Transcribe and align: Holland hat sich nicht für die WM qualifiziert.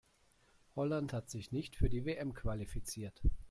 Holland 0.75 1.13
hat 1.13 1.29
sich 1.29 1.51
nicht 1.51 1.75
für 1.75 1.87
die 1.87 2.03
WM 2.05 2.33
qualifiziert. 2.33 3.21